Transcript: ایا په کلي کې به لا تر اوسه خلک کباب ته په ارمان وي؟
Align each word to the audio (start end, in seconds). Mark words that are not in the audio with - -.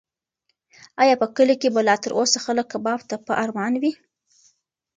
ایا 1.01 1.15
په 1.21 1.27
کلي 1.35 1.55
کې 1.61 1.69
به 1.73 1.81
لا 1.87 1.95
تر 2.03 2.11
اوسه 2.19 2.37
خلک 2.45 2.67
کباب 2.73 2.99
ته 3.09 3.15
په 3.25 3.33
ارمان 3.43 3.73
وي؟ 3.81 3.91